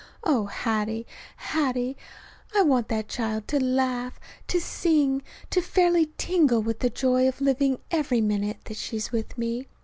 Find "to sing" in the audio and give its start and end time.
4.47-5.21